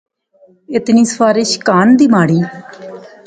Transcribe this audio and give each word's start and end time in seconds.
کہ 0.69 0.75
اتنی 0.77 1.01
سفارش 1.11 1.49
کھان 1.65 1.87
دی 1.99 2.05
مہاڑی؟ 2.13 2.39